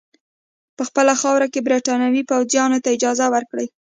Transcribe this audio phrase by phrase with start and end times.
[0.77, 3.67] په خپله خاوره کې برټانوي پوځیانو ته اجازه ورکړي.